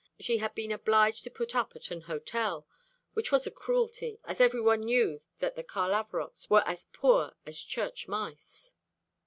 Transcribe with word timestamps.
She 0.19 0.39
had 0.39 0.55
been 0.55 0.71
obliged 0.71 1.23
to 1.25 1.29
put 1.29 1.53
up 1.55 1.75
at 1.75 1.91
an 1.91 2.01
hotel, 2.01 2.65
which 3.13 3.31
was 3.31 3.45
a 3.45 3.51
cruelty, 3.51 4.19
as 4.23 4.41
everyone 4.41 4.81
knew 4.81 5.19
that 5.37 5.53
the 5.53 5.63
Carlavarocks 5.63 6.49
were 6.49 6.63
as 6.65 6.85
poor 6.85 7.33
as 7.45 7.61
church 7.61 8.07
mice. 8.07 8.73